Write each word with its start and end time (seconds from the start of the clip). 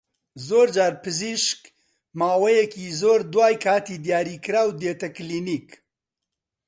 زۆرجار 0.47 0.93
پزیشک 1.03 1.59
ماوەیەکی 2.19 2.95
زۆر 3.01 3.19
دوای 3.33 3.55
کاتی 3.65 3.97
دیاریکراو 4.05 4.69
دێتە 4.81 5.07
کلینیک 5.15 5.67